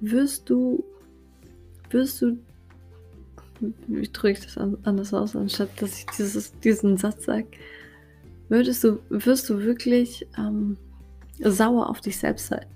wirst 0.00 0.50
du, 0.50 0.84
wirst 1.90 2.20
du, 2.22 2.38
wie 3.60 4.08
drücke 4.08 4.32
ich 4.32 4.40
das 4.40 4.58
anders 4.58 5.14
aus, 5.14 5.36
anstatt 5.36 5.70
dass 5.80 5.98
ich 5.98 6.06
dieses, 6.18 6.58
diesen 6.60 6.96
Satz 6.96 7.24
sage, 7.24 7.46
würdest 8.48 8.84
du, 8.84 8.98
wirst 9.08 9.48
du 9.50 9.62
wirklich 9.62 10.26
ähm, 10.38 10.76
sauer 11.38 11.88
auf 11.88 12.00
dich 12.00 12.18
selbst 12.18 12.48
sein. 12.48 12.66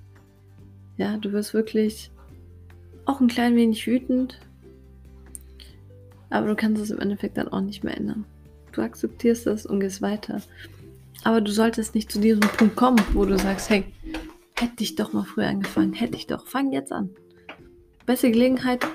Ja, 0.96 1.16
du 1.16 1.32
wirst 1.32 1.54
wirklich 1.54 2.10
auch 3.06 3.20
ein 3.20 3.28
klein 3.28 3.56
wenig 3.56 3.86
wütend, 3.86 4.38
aber 6.30 6.46
du 6.46 6.56
kannst 6.56 6.80
es 6.80 6.90
im 6.90 7.00
Endeffekt 7.00 7.36
dann 7.36 7.48
auch 7.48 7.60
nicht 7.60 7.84
mehr 7.84 7.96
ändern. 7.96 8.24
Du 8.72 8.82
akzeptierst 8.82 9.46
das 9.46 9.66
und 9.66 9.80
gehst 9.80 10.00
weiter. 10.00 10.40
Aber 11.24 11.40
du 11.40 11.50
solltest 11.50 11.94
nicht 11.94 12.10
zu 12.10 12.20
diesem 12.20 12.40
Punkt 12.40 12.76
kommen, 12.76 13.00
wo 13.12 13.24
du 13.24 13.36
sagst, 13.36 13.68
hey, 13.68 13.84
hätte 14.58 14.82
ich 14.82 14.94
doch 14.94 15.12
mal 15.12 15.24
früher 15.24 15.48
angefangen, 15.48 15.92
hätte 15.92 16.16
ich 16.16 16.26
doch, 16.26 16.46
fang 16.46 16.72
jetzt 16.72 16.92
an. 16.92 17.10
Beste 18.06 18.30
Gelegenheit, 18.30 18.86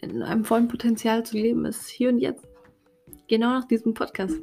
in 0.00 0.22
einem 0.22 0.44
vollen 0.44 0.68
Potenzial 0.68 1.24
zu 1.24 1.36
leben, 1.36 1.64
ist 1.64 1.88
hier 1.88 2.10
und 2.10 2.18
jetzt. 2.18 2.46
Genau 3.26 3.48
nach 3.50 3.66
diesem 3.66 3.94
Podcast. 3.94 4.36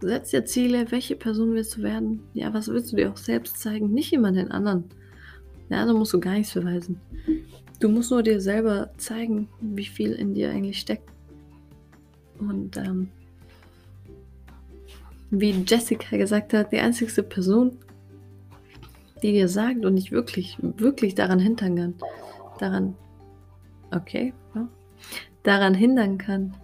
Setz 0.00 0.30
dir 0.30 0.44
Ziele, 0.44 0.90
welche 0.90 1.16
Person 1.16 1.54
willst 1.54 1.76
du 1.76 1.82
werden? 1.82 2.22
Ja, 2.34 2.52
was 2.52 2.68
willst 2.68 2.92
du 2.92 2.96
dir 2.96 3.10
auch 3.10 3.16
selbst 3.16 3.58
zeigen? 3.58 3.92
Nicht 3.92 4.10
jemand 4.10 4.36
den 4.36 4.50
anderen. 4.50 4.84
Ja, 5.70 5.86
da 5.86 5.92
musst 5.92 6.12
du 6.12 6.20
gar 6.20 6.34
nichts 6.34 6.52
beweisen. 6.52 7.00
Du 7.80 7.88
musst 7.88 8.10
nur 8.10 8.22
dir 8.22 8.40
selber 8.40 8.90
zeigen, 8.96 9.48
wie 9.60 9.84
viel 9.84 10.12
in 10.12 10.34
dir 10.34 10.50
eigentlich 10.50 10.80
steckt. 10.80 11.08
Und 12.38 12.76
ähm, 12.76 13.08
wie 15.30 15.50
Jessica 15.66 16.16
gesagt 16.16 16.52
hat, 16.52 16.72
die 16.72 16.78
einzigste 16.78 17.22
Person, 17.22 17.78
die 19.22 19.32
dir 19.32 19.48
sagt 19.48 19.84
und 19.84 19.96
dich 19.96 20.12
wirklich, 20.12 20.56
wirklich 20.60 21.14
daran 21.14 21.38
hindern 21.38 21.76
kann, 21.76 21.94
daran, 22.58 22.96
okay, 23.90 24.32
ja, 24.54 24.68
daran 25.42 25.74
hindern 25.74 26.18
kann, 26.18 26.56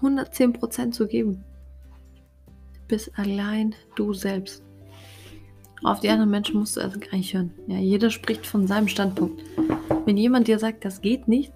110% 0.00 0.90
zu 0.90 1.06
geben, 1.06 1.44
bist 2.88 3.12
allein 3.18 3.74
du 3.96 4.12
selbst. 4.12 4.62
Auf 5.84 6.00
die 6.00 6.08
anderen 6.08 6.30
Menschen 6.30 6.58
musst 6.58 6.78
du 6.78 6.80
also 6.80 6.98
gar 6.98 7.14
nicht 7.14 7.34
hören. 7.34 7.52
Ja, 7.66 7.76
jeder 7.76 8.10
spricht 8.10 8.46
von 8.46 8.66
seinem 8.66 8.88
Standpunkt. 8.88 9.42
Wenn 10.06 10.16
jemand 10.16 10.48
dir 10.48 10.58
sagt, 10.58 10.82
das 10.86 11.02
geht 11.02 11.28
nicht, 11.28 11.52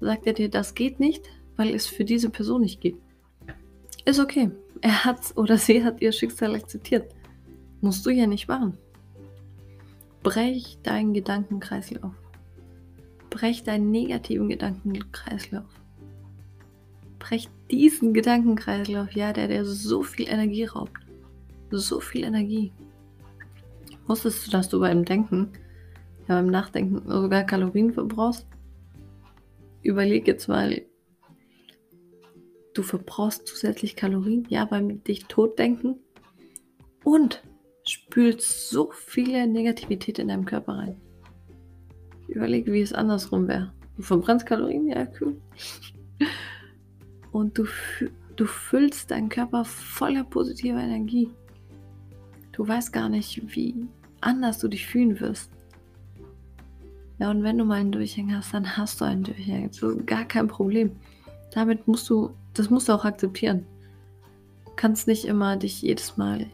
sagt 0.00 0.26
er 0.26 0.34
dir, 0.34 0.50
das 0.50 0.74
geht 0.74 1.00
nicht, 1.00 1.24
weil 1.56 1.74
es 1.74 1.86
für 1.86 2.04
diese 2.04 2.28
Person 2.28 2.60
nicht 2.60 2.82
geht. 2.82 2.98
Ist 4.04 4.20
okay. 4.20 4.50
Er 4.82 5.06
hat 5.06 5.34
oder 5.34 5.56
sie 5.56 5.82
hat 5.82 6.02
ihr 6.02 6.12
Schicksal 6.12 6.54
akzeptiert. 6.54 7.10
Musst 7.80 8.04
du 8.04 8.10
ja 8.10 8.26
nicht 8.26 8.48
machen. 8.48 8.76
Brech 10.22 10.78
deinen 10.82 11.14
Gedankenkreislauf. 11.14 12.12
Brech 13.30 13.62
deinen 13.62 13.90
negativen 13.90 14.50
Gedankenkreislauf. 14.50 15.64
Brech 17.18 17.48
diesen 17.70 18.12
Gedankenkreislauf, 18.12 19.12
ja, 19.12 19.32
der 19.32 19.48
dir 19.48 19.64
so 19.64 20.02
viel 20.02 20.28
Energie 20.28 20.64
raubt. 20.64 21.00
So 21.70 22.00
viel 22.00 22.24
Energie. 22.24 22.72
Wusstest 24.06 24.46
du, 24.46 24.50
dass 24.50 24.68
du 24.68 24.80
beim 24.80 25.04
Denken, 25.04 25.52
ja, 26.28 26.36
beim 26.36 26.46
Nachdenken 26.46 27.08
sogar 27.08 27.44
Kalorien 27.44 27.92
verbrauchst? 27.92 28.46
Überleg 29.82 30.26
jetzt 30.26 30.48
mal, 30.48 30.82
du 32.74 32.82
verbrauchst 32.82 33.46
zusätzlich 33.46 33.96
Kalorien, 33.96 34.46
ja, 34.48 34.64
beim 34.64 35.02
dich 35.04 35.26
totdenken 35.26 35.96
und 37.04 37.42
spülst 37.84 38.68
so 38.70 38.90
viele 38.92 39.46
Negativität 39.46 40.18
in 40.18 40.28
deinem 40.28 40.44
Körper 40.44 40.74
rein. 40.74 41.00
Überleg, 42.28 42.66
wie 42.66 42.80
es 42.80 42.92
andersrum 42.92 43.46
wäre. 43.46 43.72
Du 43.96 44.02
verbrennst 44.02 44.46
Kalorien, 44.46 44.86
ja, 44.88 45.06
cool. 45.20 45.40
Und 47.32 47.58
du, 47.58 47.66
du 48.36 48.46
füllst 48.46 49.10
deinen 49.10 49.28
Körper 49.28 49.64
voller 49.64 50.24
positiver 50.24 50.80
Energie. 50.80 51.30
Du 52.56 52.66
weißt 52.66 52.92
gar 52.92 53.08
nicht, 53.08 53.54
wie 53.54 53.86
anders 54.20 54.58
du 54.58 54.66
dich 54.66 54.86
fühlen 54.86 55.20
wirst. 55.20 55.50
Ja, 57.18 57.30
und 57.30 57.42
wenn 57.44 57.58
du 57.58 57.64
mal 57.64 57.80
einen 57.80 57.92
Durchhänger 57.92 58.38
hast, 58.38 58.52
dann 58.52 58.76
hast 58.76 59.00
du 59.00 59.04
einen 59.04 59.22
Durchhänger. 59.22 59.70
Ist 59.70 59.84
gar 60.06 60.24
kein 60.24 60.48
Problem. 60.48 60.96
Damit 61.52 61.86
musst 61.86 62.10
du 62.10 62.34
das 62.56 62.70
musst 62.70 62.88
du 62.88 62.94
auch 62.94 63.04
akzeptieren. 63.04 63.66
Du 64.64 64.72
kannst 64.76 65.06
nicht 65.06 65.26
immer 65.26 65.56
dich 65.56 65.82
jedes 65.82 66.16
Mal, 66.16 66.46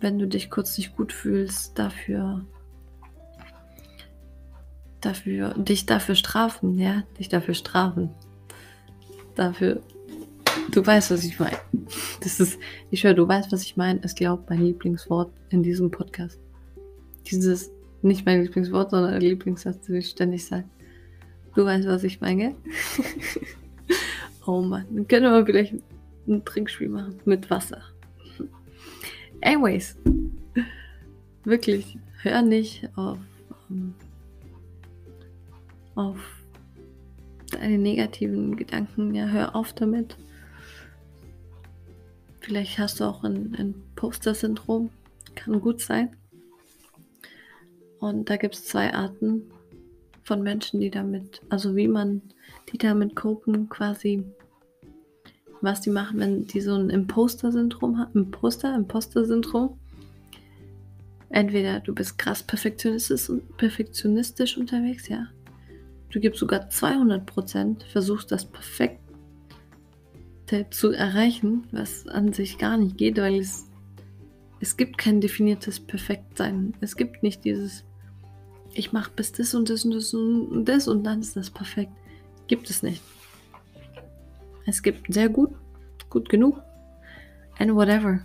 wenn 0.00 0.18
du 0.18 0.28
dich 0.28 0.50
kurz 0.50 0.78
nicht 0.78 0.96
gut 0.96 1.12
fühlst, 1.12 1.78
dafür, 1.78 2.44
dafür, 5.00 5.54
dich 5.54 5.86
dafür 5.86 6.14
strafen, 6.14 6.78
ja, 6.78 7.02
dich 7.18 7.28
dafür 7.28 7.54
strafen. 7.54 8.10
Dafür, 9.34 9.82
du 10.70 10.84
weißt, 10.84 11.10
was 11.10 11.24
ich 11.24 11.38
meine. 11.38 11.58
Das 12.20 12.40
ist, 12.40 12.58
ich 12.90 13.04
höre, 13.04 13.14
du 13.14 13.26
weißt, 13.26 13.52
was 13.52 13.62
ich 13.62 13.76
meine, 13.76 14.00
ist, 14.00 14.16
glaub, 14.16 14.48
mein 14.50 14.62
Lieblingswort 14.62 15.32
in 15.50 15.62
diesem 15.62 15.90
Podcast. 15.90 16.38
Dieses, 17.30 17.70
nicht 18.02 18.26
mein 18.26 18.42
Lieblingswort, 18.42 18.90
sondern 18.90 19.12
der 19.12 19.20
Lieblingssatz, 19.20 19.86
den 19.86 19.96
ich 19.96 20.10
ständig 20.10 20.44
sage. 20.44 20.64
Du 21.54 21.64
weißt, 21.64 21.86
was 21.86 22.04
ich 22.04 22.20
meine, 22.20 22.54
Oh 24.46 24.60
Mann, 24.62 24.86
dann 24.90 25.08
können 25.08 25.32
wir 25.32 25.44
vielleicht 25.44 25.74
ein 26.28 26.44
Trinkspiel 26.44 26.88
machen 26.88 27.18
mit 27.24 27.50
Wasser. 27.50 27.82
Anyways, 29.42 29.96
wirklich, 31.44 31.98
hör 32.22 32.42
nicht 32.42 32.88
auf, 32.94 33.18
um, 33.68 33.94
auf 35.96 36.18
deine 37.50 37.78
negativen 37.78 38.56
Gedanken. 38.56 39.14
Ja, 39.14 39.26
hör 39.26 39.56
auf 39.56 39.72
damit. 39.72 40.16
Vielleicht 42.46 42.78
hast 42.78 43.00
du 43.00 43.04
auch 43.04 43.24
ein, 43.24 43.56
ein 43.58 43.74
Poster-Syndrom. 43.96 44.90
Kann 45.34 45.60
gut 45.60 45.80
sein. 45.80 46.14
Und 47.98 48.30
da 48.30 48.36
gibt 48.36 48.54
es 48.54 48.66
zwei 48.66 48.94
Arten 48.94 49.50
von 50.22 50.44
Menschen, 50.44 50.78
die 50.78 50.92
damit, 50.92 51.42
also 51.48 51.74
wie 51.74 51.88
man 51.88 52.22
die 52.70 52.78
damit 52.78 53.16
copen, 53.16 53.68
quasi, 53.68 54.22
was 55.60 55.80
die 55.80 55.90
machen, 55.90 56.20
wenn 56.20 56.44
die 56.44 56.60
so 56.60 56.76
ein 56.76 56.88
Imposter-Syndrom 56.88 57.98
haben. 57.98 58.16
Imposter, 58.16 58.76
Imposter-Syndrom. 58.76 59.76
Entweder 61.30 61.80
du 61.80 61.92
bist 61.96 62.16
krass 62.16 62.44
perfektionistisch, 62.44 63.28
perfektionistisch 63.56 64.56
unterwegs, 64.56 65.08
ja. 65.08 65.26
Du 66.10 66.20
gibst 66.20 66.38
sogar 66.38 66.68
200 66.68 67.26
Prozent, 67.26 67.82
versuchst 67.82 68.30
das 68.30 68.44
Perfekte 68.44 69.05
zu 70.70 70.92
erreichen, 70.92 71.66
was 71.72 72.06
an 72.06 72.32
sich 72.32 72.58
gar 72.58 72.76
nicht 72.76 72.96
geht, 72.96 73.18
weil 73.18 73.40
es, 73.40 73.68
es 74.60 74.76
gibt 74.76 74.98
kein 74.98 75.20
definiertes 75.20 75.80
Perfektsein. 75.80 76.74
Es 76.80 76.96
gibt 76.96 77.22
nicht 77.22 77.44
dieses, 77.44 77.84
ich 78.72 78.92
mache 78.92 79.10
bis 79.14 79.32
das 79.32 79.54
und 79.54 79.68
das 79.70 79.84
und 79.84 79.94
das 79.94 80.14
und 80.14 80.64
das 80.64 80.88
und 80.88 81.04
dann 81.04 81.20
ist 81.20 81.36
das 81.36 81.50
perfekt. 81.50 81.92
Gibt 82.46 82.70
es 82.70 82.82
nicht. 82.82 83.02
Es 84.66 84.82
gibt 84.82 85.12
sehr 85.12 85.28
gut, 85.28 85.50
gut 86.10 86.28
genug 86.28 86.60
and 87.58 87.74
whatever. 87.74 88.20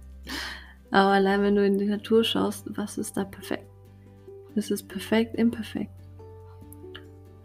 Aber 0.90 1.10
allein 1.10 1.42
wenn 1.42 1.54
du 1.54 1.64
in 1.64 1.78
die 1.78 1.86
Natur 1.86 2.24
schaust, 2.24 2.66
was 2.76 2.98
ist 2.98 3.16
da 3.16 3.24
perfekt? 3.24 3.66
Es 4.56 4.70
ist 4.70 4.88
perfekt, 4.88 5.36
imperfekt. 5.36 5.92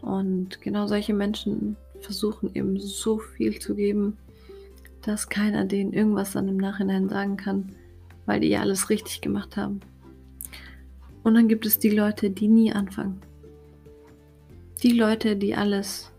Und 0.02 0.60
genau 0.60 0.86
solche 0.86 1.14
Menschen 1.14 1.76
versuchen 2.00 2.54
eben 2.54 2.78
so 2.78 3.18
viel 3.18 3.58
zu 3.58 3.74
geben, 3.74 4.16
dass 5.02 5.28
keiner 5.28 5.64
denen 5.64 5.92
irgendwas 5.92 6.32
dann 6.32 6.48
im 6.48 6.56
Nachhinein 6.56 7.08
sagen 7.08 7.36
kann, 7.36 7.72
weil 8.26 8.40
die 8.40 8.48
ja 8.48 8.60
alles 8.60 8.90
richtig 8.90 9.20
gemacht 9.20 9.56
haben. 9.56 9.80
Und 11.22 11.34
dann 11.34 11.48
gibt 11.48 11.66
es 11.66 11.78
die 11.78 11.90
Leute, 11.90 12.30
die 12.30 12.48
nie 12.48 12.72
anfangen. 12.72 13.20
Die 14.82 14.92
Leute, 14.92 15.36
die 15.36 15.54
alles 15.54 16.12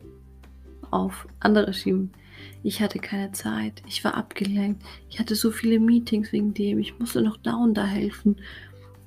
auf 0.92 1.28
andere 1.40 1.74
schieben. 1.74 2.12
ich 2.64 2.82
hatte 2.82 3.00
keine 3.00 3.32
Zeit, 3.32 3.82
ich 3.88 4.04
war 4.04 4.16
abgelenkt, 4.16 4.84
ich 5.10 5.20
hatte 5.20 5.36
so 5.36 5.52
viele 5.52 5.80
Meetings 5.80 6.32
wegen 6.32 6.54
dem, 6.54 6.80
ich 6.80 6.98
musste 7.00 7.22
noch 7.22 7.38
da 7.38 7.56
und 7.56 7.76
da 7.76 7.86
helfen. 7.86 8.38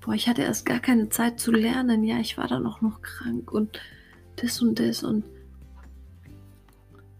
Boah, 0.00 0.14
ich 0.14 0.28
hatte 0.28 0.42
erst 0.42 0.64
gar 0.64 0.78
keine 0.78 1.08
Zeit 1.10 1.40
zu 1.40 1.52
lernen, 1.52 2.04
ja, 2.04 2.18
ich 2.18 2.38
war 2.38 2.48
dann 2.48 2.66
auch 2.66 2.80
noch 2.80 3.02
krank 3.02 3.52
und 3.52 3.80
das 4.36 4.62
und 4.62 4.78
das 4.78 5.02
und 5.02 5.24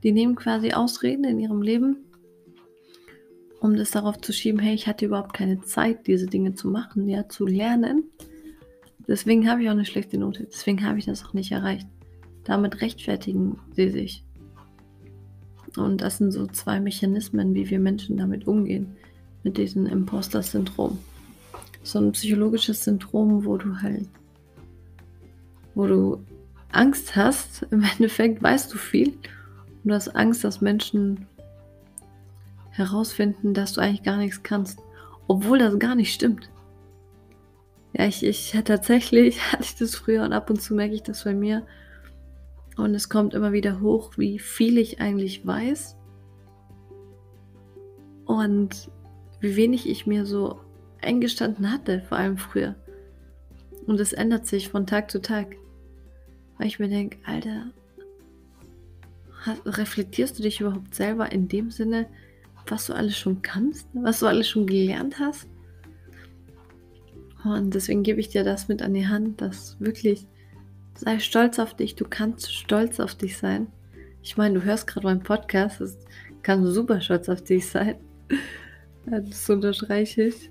die 0.02 0.12
nehmen 0.12 0.34
quasi 0.34 0.72
Ausreden 0.72 1.24
in 1.24 1.38
ihrem 1.38 1.62
Leben, 1.62 1.96
um 3.60 3.76
das 3.76 3.90
darauf 3.90 4.20
zu 4.20 4.32
schieben, 4.32 4.58
hey, 4.58 4.74
ich 4.74 4.86
hatte 4.86 5.06
überhaupt 5.06 5.34
keine 5.34 5.60
Zeit, 5.62 6.06
diese 6.06 6.26
Dinge 6.26 6.54
zu 6.54 6.68
machen, 6.68 7.08
ja, 7.08 7.28
zu 7.28 7.46
lernen. 7.46 8.04
Deswegen 9.06 9.48
habe 9.48 9.62
ich 9.62 9.68
auch 9.68 9.74
eine 9.74 9.84
schlechte 9.84 10.18
Note, 10.18 10.46
deswegen 10.50 10.84
habe 10.84 10.98
ich 10.98 11.06
das 11.06 11.24
auch 11.24 11.34
nicht 11.34 11.52
erreicht. 11.52 11.86
Damit 12.44 12.80
rechtfertigen 12.80 13.58
sie 13.74 13.90
sich. 13.90 14.24
Und 15.76 16.00
das 16.00 16.18
sind 16.18 16.32
so 16.32 16.46
zwei 16.46 16.80
Mechanismen, 16.80 17.54
wie 17.54 17.68
wir 17.68 17.78
Menschen 17.78 18.16
damit 18.16 18.46
umgehen, 18.46 18.96
mit 19.44 19.58
diesem 19.58 19.86
Imposter-Syndrom. 19.86 20.98
So 21.82 21.98
ein 21.98 22.12
psychologisches 22.12 22.84
Syndrom, 22.84 23.44
wo 23.44 23.56
du 23.56 23.80
halt, 23.80 24.08
wo 25.74 25.86
du 25.86 26.18
Angst 26.72 27.14
hast, 27.16 27.66
im 27.70 27.82
Endeffekt 27.82 28.42
weißt 28.42 28.72
du 28.72 28.78
viel 28.78 29.12
und 29.82 29.90
du 29.90 29.94
hast 29.94 30.08
Angst, 30.08 30.44
dass 30.44 30.60
Menschen 30.60 31.26
herausfinden, 32.70 33.54
dass 33.54 33.72
du 33.72 33.80
eigentlich 33.80 34.02
gar 34.02 34.16
nichts 34.16 34.42
kannst, 34.42 34.78
obwohl 35.26 35.58
das 35.58 35.78
gar 35.78 35.94
nicht 35.94 36.14
stimmt. 36.14 36.50
Ja, 37.92 38.06
ich, 38.06 38.24
ich 38.24 38.56
tatsächlich 38.64 39.40
hatte 39.52 39.64
ich 39.64 39.76
das 39.76 39.94
früher 39.94 40.24
und 40.24 40.32
ab 40.32 40.50
und 40.50 40.60
zu 40.60 40.74
merke 40.74 40.94
ich 40.94 41.02
das 41.02 41.24
bei 41.24 41.34
mir, 41.34 41.66
und 42.76 42.94
es 42.94 43.08
kommt 43.08 43.34
immer 43.34 43.52
wieder 43.52 43.80
hoch, 43.80 44.12
wie 44.16 44.38
viel 44.38 44.78
ich 44.78 45.00
eigentlich 45.00 45.46
weiß 45.46 45.96
und 48.24 48.90
wie 49.40 49.56
wenig 49.56 49.88
ich 49.88 50.06
mir 50.06 50.24
so 50.24 50.60
eingestanden 51.02 51.70
hatte, 51.70 52.02
vor 52.02 52.18
allem 52.18 52.38
früher. 52.38 52.74
Und 53.86 54.00
es 54.00 54.12
ändert 54.12 54.46
sich 54.46 54.68
von 54.68 54.86
Tag 54.86 55.10
zu 55.10 55.20
Tag. 55.20 55.56
Weil 56.58 56.66
ich 56.66 56.78
mir 56.78 56.88
denke, 56.88 57.18
Alter, 57.24 57.70
reflektierst 59.64 60.38
du 60.38 60.42
dich 60.42 60.60
überhaupt 60.60 60.94
selber 60.94 61.32
in 61.32 61.48
dem 61.48 61.70
Sinne, 61.70 62.06
was 62.66 62.86
du 62.86 62.92
alles 62.92 63.16
schon 63.16 63.42
kannst, 63.42 63.88
was 63.94 64.20
du 64.20 64.26
alles 64.26 64.48
schon 64.48 64.66
gelernt 64.66 65.18
hast? 65.18 65.48
Und 67.44 67.74
deswegen 67.74 68.02
gebe 68.02 68.20
ich 68.20 68.28
dir 68.28 68.44
das 68.44 68.68
mit 68.68 68.82
an 68.82 68.92
die 68.92 69.08
Hand, 69.08 69.40
dass 69.40 69.80
wirklich 69.80 70.26
Sei 71.02 71.18
stolz 71.18 71.58
auf 71.58 71.74
dich, 71.74 71.94
du 71.94 72.04
kannst 72.04 72.52
stolz 72.52 73.00
auf 73.00 73.14
dich 73.14 73.38
sein. 73.38 73.68
Ich 74.22 74.36
meine, 74.36 74.58
du 74.58 74.64
hörst 74.64 74.86
gerade 74.86 75.06
meinen 75.06 75.22
Podcast, 75.22 75.80
das 75.80 75.96
kannst 76.42 76.66
du 76.66 76.72
super 76.72 77.00
stolz 77.00 77.28
auf 77.28 77.42
dich 77.42 77.66
sein. 77.68 77.96
Das 79.06 79.48
unterstreiche 79.48 80.24
ich. 80.24 80.50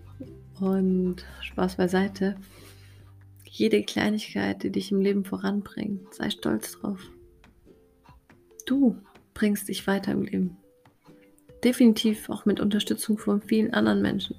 Und 0.60 1.17
Spaß 1.41 1.75
beiseite. 1.75 2.36
Jede 3.46 3.84
Kleinigkeit, 3.84 4.63
die 4.63 4.72
dich 4.72 4.91
im 4.91 5.01
Leben 5.01 5.24
voranbringt, 5.24 6.15
sei 6.15 6.31
stolz 6.31 6.72
drauf. 6.72 7.00
Du 8.70 8.96
bringst 9.34 9.68
dich 9.68 9.88
weiter 9.88 10.12
im 10.12 10.22
Leben. 10.22 10.58
Definitiv 11.64 12.30
auch 12.30 12.46
mit 12.46 12.60
Unterstützung 12.60 13.18
von 13.18 13.42
vielen 13.42 13.74
anderen 13.74 14.04
Menschen. 14.04 14.36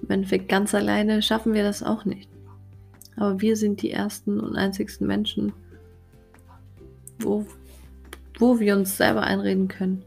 Im 0.00 0.08
Endeffekt 0.08 0.48
ganz 0.48 0.74
alleine 0.74 1.20
schaffen 1.20 1.52
wir 1.52 1.62
das 1.62 1.82
auch 1.82 2.06
nicht. 2.06 2.30
Aber 3.16 3.38
wir 3.42 3.58
sind 3.58 3.82
die 3.82 3.90
ersten 3.90 4.40
und 4.40 4.56
einzigsten 4.56 5.06
Menschen, 5.06 5.52
wo, 7.18 7.44
wo 8.38 8.58
wir 8.60 8.74
uns 8.74 8.96
selber 8.96 9.24
einreden 9.24 9.68
können, 9.68 10.02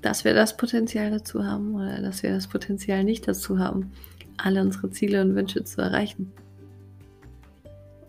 dass 0.00 0.24
wir 0.24 0.32
das 0.32 0.56
Potenzial 0.56 1.10
dazu 1.10 1.44
haben 1.44 1.74
oder 1.74 2.00
dass 2.00 2.22
wir 2.22 2.30
das 2.30 2.46
Potenzial 2.46 3.04
nicht 3.04 3.28
dazu 3.28 3.58
haben, 3.58 3.92
alle 4.38 4.62
unsere 4.62 4.90
Ziele 4.90 5.20
und 5.20 5.34
Wünsche 5.34 5.62
zu 5.62 5.82
erreichen. 5.82 6.32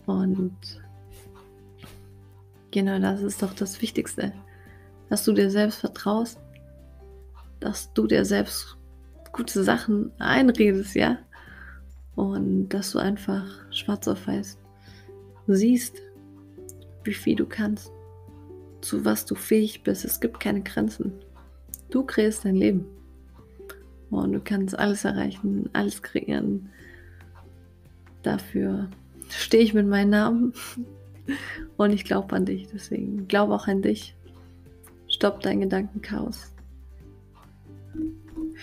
Und 0.05 0.55
genau 2.71 2.99
das 2.99 3.21
ist 3.21 3.41
doch 3.41 3.53
das 3.53 3.81
Wichtigste, 3.81 4.33
dass 5.09 5.25
du 5.25 5.33
dir 5.33 5.49
selbst 5.49 5.79
vertraust, 5.79 6.39
dass 7.59 7.91
du 7.93 8.07
dir 8.07 8.25
selbst 8.25 8.77
gute 9.31 9.63
Sachen 9.63 10.11
einredest, 10.19 10.95
ja, 10.95 11.17
und 12.15 12.69
dass 12.69 12.91
du 12.91 12.99
einfach 12.99 13.45
schwarz 13.71 14.07
auf 14.07 14.27
weiß 14.27 14.57
siehst, 15.47 15.95
wie 17.03 17.13
viel 17.13 17.35
du 17.35 17.45
kannst, 17.45 17.91
zu 18.81 19.03
was 19.05 19.25
du 19.25 19.35
fähig 19.35 19.83
bist. 19.83 20.05
Es 20.05 20.19
gibt 20.19 20.39
keine 20.39 20.61
Grenzen. 20.61 21.13
Du 21.89 22.03
kreierst 22.03 22.45
dein 22.45 22.55
Leben. 22.55 22.85
Und 24.09 24.33
du 24.33 24.39
kannst 24.39 24.77
alles 24.77 25.05
erreichen, 25.05 25.69
alles 25.73 26.01
kreieren. 26.01 26.69
Dafür 28.23 28.89
stehe 29.29 29.63
ich 29.63 29.73
mit 29.73 29.87
meinem 29.87 30.09
Namen. 30.09 30.53
Und 31.77 31.91
ich 31.91 32.05
glaube 32.05 32.35
an 32.35 32.45
dich. 32.45 32.67
Deswegen 32.73 33.27
glaube 33.27 33.53
auch 33.53 33.67
an 33.67 33.81
dich. 33.81 34.15
Stopp 35.07 35.41
dein 35.41 35.61
Gedankenchaos. 35.61 36.53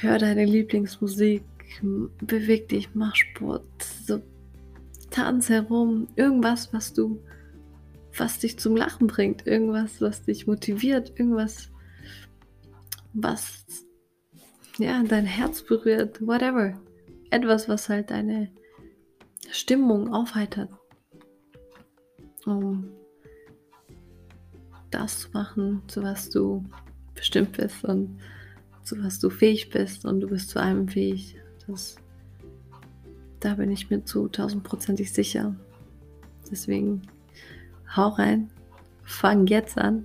Hör 0.01 0.19
deine 0.19 0.45
Lieblingsmusik. 0.45 1.43
Beweg 2.21 2.69
dich, 2.69 2.95
mach 2.95 3.17
Sport, 3.17 3.83
so 3.83 4.23
tanz 5.11 5.49
herum, 5.49 6.09
irgendwas, 6.17 6.73
was 6.73 6.93
du, 6.93 7.23
was 8.17 8.39
dich 8.39 8.59
zum 8.59 8.77
Lachen 8.77 9.07
bringt, 9.07 9.47
irgendwas, 9.47 10.01
was 10.01 10.23
dich 10.23 10.47
motiviert, 10.47 11.19
irgendwas, 11.19 11.71
was 13.13 13.65
ja 14.79 15.03
dein 15.03 15.27
Herz 15.27 15.63
berührt, 15.63 16.27
whatever, 16.27 16.81
etwas, 17.31 17.69
was 17.69 17.89
halt 17.89 18.11
deine 18.11 18.51
Stimmung 19.51 20.13
aufheitert, 20.13 20.71
um 22.47 22.89
das 24.91 25.21
zu 25.21 25.29
machen, 25.33 25.83
zu 25.89 26.03
was 26.03 26.31
du 26.31 26.65
bestimmt 27.15 27.57
bist 27.57 27.85
und 27.85 28.19
zu 28.83 29.03
was 29.03 29.19
du 29.19 29.31
fähig 29.31 29.71
bist 29.71 30.05
und 30.05 30.21
du 30.21 30.29
bist 30.29 30.51
zu 30.51 30.61
allem 30.61 30.89
fähig. 30.89 31.37
Das, 31.67 31.97
da 33.41 33.55
bin 33.55 33.71
ich 33.71 33.91
mir 33.91 34.05
zu 34.05 34.29
tausendprozentig 34.29 35.13
sicher. 35.13 35.55
Deswegen 36.51 37.03
hau 37.95 38.09
rein, 38.11 38.51
fang 39.03 39.47
jetzt 39.47 39.77
an, 39.77 40.05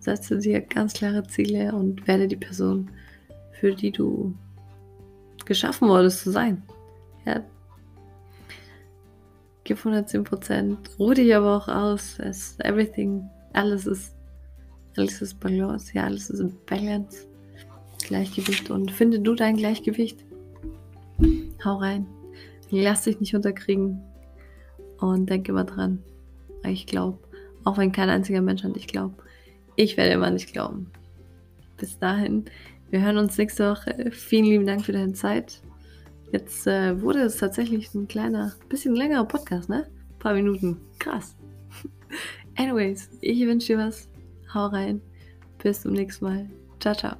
setze 0.00 0.38
dir 0.38 0.60
ganz 0.60 0.94
klare 0.94 1.22
Ziele 1.24 1.74
und 1.74 2.06
werde 2.06 2.26
die 2.26 2.36
Person, 2.36 2.90
für 3.52 3.74
die 3.74 3.90
du 3.90 4.34
geschaffen 5.44 5.88
wurdest 5.88 6.22
zu 6.22 6.30
sein. 6.30 6.62
Ja. 7.26 7.42
Gib 9.64 9.78
110 9.78 10.24
Prozent, 10.24 10.90
ruh 10.98 11.14
dich 11.14 11.34
aber 11.34 11.56
auch 11.56 11.68
aus. 11.68 12.18
Es, 12.18 12.58
everything, 12.60 13.28
alles 13.54 13.86
ist, 13.86 14.14
alles 14.96 15.22
ist 15.22 15.40
Balance, 15.40 15.92
ja, 15.94 16.04
alles 16.04 16.28
ist 16.28 16.66
Balance, 16.66 17.26
Gleichgewicht 18.06 18.70
und 18.70 18.90
finde 18.90 19.20
du 19.20 19.34
dein 19.34 19.56
Gleichgewicht. 19.56 20.24
Hau 21.64 21.76
rein. 21.76 22.06
Lass 22.70 23.04
dich 23.04 23.20
nicht 23.20 23.34
unterkriegen. 23.34 24.02
Und 25.00 25.28
denke 25.28 25.52
immer 25.52 25.64
dran. 25.64 26.02
Ich 26.66 26.86
glaube, 26.86 27.18
auch 27.64 27.78
wenn 27.78 27.92
kein 27.92 28.08
einziger 28.08 28.40
Mensch 28.40 28.64
an 28.64 28.72
dich 28.72 28.86
glaubt, 28.86 29.20
ich 29.76 29.96
werde 29.96 30.12
immer 30.12 30.30
nicht 30.30 30.52
glauben. 30.52 30.90
Bis 31.76 31.98
dahin, 31.98 32.44
wir 32.90 33.02
hören 33.02 33.18
uns 33.18 33.36
nächste 33.36 33.70
Woche. 33.70 34.10
Vielen 34.12 34.44
lieben 34.44 34.66
Dank 34.66 34.84
für 34.84 34.92
deine 34.92 35.14
Zeit. 35.14 35.62
Jetzt 36.34 36.66
äh, 36.66 37.00
wurde 37.00 37.20
es 37.20 37.36
tatsächlich 37.36 37.94
ein 37.94 38.08
kleiner, 38.08 38.54
bisschen 38.68 38.96
längerer 38.96 39.24
Podcast, 39.24 39.68
ne? 39.68 39.86
Ein 39.86 40.18
paar 40.18 40.34
Minuten. 40.34 40.80
Krass. 40.98 41.36
Anyways, 42.56 43.08
ich 43.20 43.38
wünsche 43.46 43.68
dir 43.68 43.78
was. 43.78 44.08
Hau 44.52 44.66
rein. 44.66 45.00
Bis 45.62 45.82
zum 45.82 45.92
nächsten 45.92 46.24
Mal. 46.24 46.50
Ciao, 46.80 46.92
ciao. 46.96 47.14